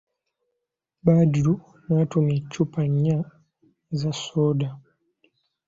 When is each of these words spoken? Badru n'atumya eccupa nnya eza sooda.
Badru 1.05 1.53
n'atumya 1.85 2.33
eccupa 2.39 2.81
nnya 2.91 3.17
eza 3.93 4.11
sooda. 4.23 4.69